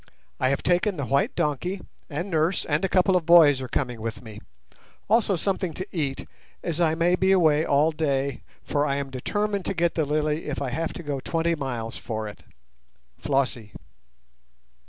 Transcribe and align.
I 0.39 0.49
have 0.49 0.63
taken 0.63 0.97
the 0.97 1.05
white 1.05 1.35
donkey; 1.35 1.79
and 2.09 2.31
nurse 2.31 2.65
and 2.65 2.83
a 2.83 2.89
couple 2.89 3.15
of 3.15 3.23
boys 3.27 3.61
are 3.61 3.67
coming 3.67 4.01
with 4.01 4.23
me—also 4.23 5.35
something 5.35 5.75
to 5.75 5.85
eat, 5.95 6.27
as 6.63 6.81
I 6.81 6.95
may 6.95 7.15
be 7.15 7.31
away 7.31 7.63
all 7.65 7.91
day, 7.91 8.41
for 8.63 8.83
I 8.87 8.95
am 8.95 9.11
determined 9.11 9.65
to 9.65 9.75
get 9.75 9.93
the 9.93 10.05
lily 10.05 10.45
if 10.47 10.59
I 10.59 10.71
have 10.71 10.91
to 10.93 11.03
go 11.03 11.19
twenty 11.19 11.53
miles 11.53 11.97
for 11.97 12.27
it.—FLOSSIE." 12.27 13.73